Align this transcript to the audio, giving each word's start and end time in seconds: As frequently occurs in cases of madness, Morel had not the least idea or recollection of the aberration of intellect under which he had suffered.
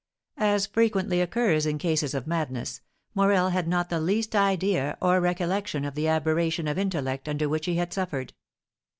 As 0.39 0.65
frequently 0.65 1.21
occurs 1.21 1.67
in 1.67 1.77
cases 1.77 2.15
of 2.15 2.25
madness, 2.25 2.81
Morel 3.13 3.49
had 3.51 3.67
not 3.67 3.91
the 3.91 4.01
least 4.01 4.35
idea 4.35 4.97
or 4.99 5.21
recollection 5.21 5.85
of 5.85 5.93
the 5.93 6.07
aberration 6.07 6.67
of 6.67 6.79
intellect 6.79 7.29
under 7.29 7.47
which 7.47 7.67
he 7.67 7.75
had 7.75 7.93
suffered. 7.93 8.33